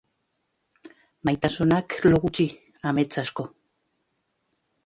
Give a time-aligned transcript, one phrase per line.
[1.29, 2.47] Maitasunak lo gutxi,
[2.93, 3.49] amets asko.